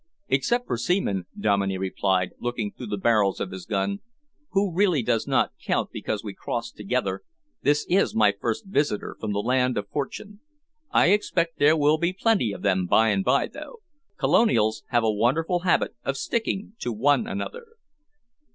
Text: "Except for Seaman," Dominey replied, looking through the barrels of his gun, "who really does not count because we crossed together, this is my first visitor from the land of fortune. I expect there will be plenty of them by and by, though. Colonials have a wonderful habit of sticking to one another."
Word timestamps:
"Except 0.29 0.65
for 0.65 0.77
Seaman," 0.79 1.27
Dominey 1.39 1.77
replied, 1.77 2.31
looking 2.39 2.71
through 2.71 2.87
the 2.87 2.97
barrels 2.97 3.39
of 3.39 3.51
his 3.51 3.67
gun, 3.67 3.99
"who 4.49 4.73
really 4.73 5.03
does 5.03 5.27
not 5.27 5.51
count 5.63 5.91
because 5.91 6.23
we 6.23 6.33
crossed 6.33 6.75
together, 6.75 7.21
this 7.61 7.85
is 7.87 8.15
my 8.15 8.31
first 8.41 8.65
visitor 8.65 9.15
from 9.19 9.31
the 9.31 9.37
land 9.43 9.77
of 9.77 9.87
fortune. 9.89 10.39
I 10.89 11.11
expect 11.11 11.59
there 11.59 11.77
will 11.77 11.99
be 11.99 12.13
plenty 12.13 12.51
of 12.51 12.63
them 12.63 12.87
by 12.87 13.09
and 13.09 13.23
by, 13.23 13.45
though. 13.45 13.81
Colonials 14.17 14.81
have 14.87 15.03
a 15.03 15.11
wonderful 15.13 15.59
habit 15.59 15.95
of 16.03 16.17
sticking 16.17 16.73
to 16.79 16.91
one 16.91 17.27
another." 17.27 17.67